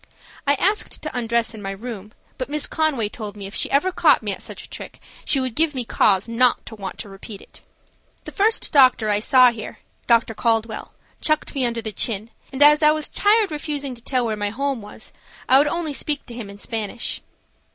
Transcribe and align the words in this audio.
I 0.47 0.55
asked 0.55 1.03
to 1.03 1.15
undress 1.15 1.53
in 1.53 1.61
my 1.61 1.69
room, 1.69 2.13
but 2.39 2.49
Miss 2.49 2.65
Conway 2.65 3.07
told 3.07 3.37
me 3.37 3.45
if 3.45 3.53
she 3.53 3.69
ever 3.69 3.91
caught 3.91 4.23
me 4.23 4.31
at 4.31 4.41
such 4.41 4.63
a 4.63 4.67
trick 4.71 4.99
she 5.25 5.39
would 5.39 5.53
give 5.53 5.75
me 5.75 5.85
cause 5.85 6.27
not 6.27 6.65
to 6.65 6.75
want 6.75 6.97
to 7.01 7.07
repeat 7.07 7.39
it. 7.39 7.61
The 8.23 8.31
first 8.31 8.73
doctor 8.73 9.09
I 9.09 9.19
saw 9.19 9.51
here–Dr. 9.51 10.33
Caldwell–chucked 10.33 11.53
me 11.53 11.67
under 11.67 11.83
the 11.83 11.91
chin, 11.91 12.31
and 12.51 12.63
as 12.63 12.81
I 12.81 12.89
was 12.89 13.09
tired 13.09 13.51
refusing 13.51 13.93
to 13.93 14.01
tell 14.01 14.25
where 14.25 14.35
my 14.35 14.49
home 14.49 14.81
was, 14.81 15.13
I 15.47 15.59
would 15.59 15.67
only 15.67 15.93
speak 15.93 16.25
to 16.25 16.33
him 16.33 16.49
in 16.49 16.57
Spanish. 16.57 17.21